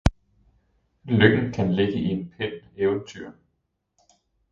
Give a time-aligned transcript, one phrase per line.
[1.07, 3.31] Lykken kan ligge i en pind Eventyr